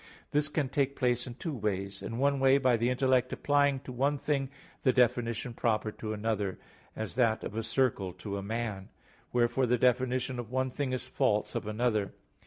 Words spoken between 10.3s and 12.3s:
of one thing is false of another.